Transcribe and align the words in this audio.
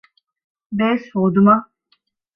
ބޭސް 0.77 1.05
ހޯދުމަށް 1.13 1.65